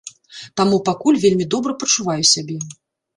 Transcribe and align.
Таму 0.61 0.79
пакуль 0.87 1.19
вельмі 1.25 1.45
добра 1.55 1.75
пачуваю 1.83 2.17
сябе. 2.33 2.57